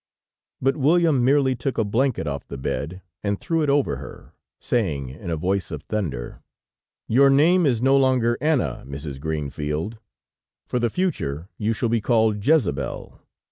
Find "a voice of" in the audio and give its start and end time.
5.29-5.83